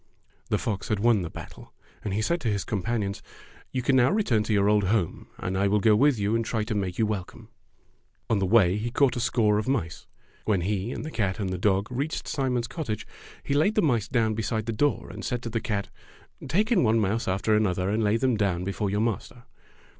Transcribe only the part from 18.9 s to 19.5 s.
master."